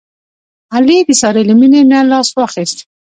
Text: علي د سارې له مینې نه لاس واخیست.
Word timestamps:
علي 0.75 0.97
د 1.07 1.09
سارې 1.21 1.43
له 1.49 1.53
مینې 1.59 1.81
نه 1.91 1.99
لاس 2.11 2.27
واخیست. 2.33 2.77